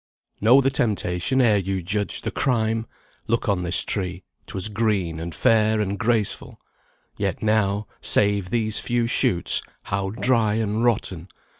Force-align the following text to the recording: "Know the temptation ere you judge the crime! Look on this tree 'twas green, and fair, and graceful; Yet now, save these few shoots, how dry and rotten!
"Know 0.41 0.61
the 0.61 0.71
temptation 0.71 1.41
ere 1.41 1.59
you 1.59 1.83
judge 1.83 2.23
the 2.23 2.31
crime! 2.31 2.87
Look 3.27 3.47
on 3.47 3.61
this 3.61 3.83
tree 3.83 4.23
'twas 4.47 4.67
green, 4.67 5.19
and 5.19 5.35
fair, 5.35 5.79
and 5.79 5.99
graceful; 5.99 6.59
Yet 7.17 7.43
now, 7.43 7.85
save 8.01 8.49
these 8.49 8.79
few 8.79 9.05
shoots, 9.05 9.61
how 9.83 10.09
dry 10.09 10.55
and 10.55 10.83
rotten! 10.83 11.27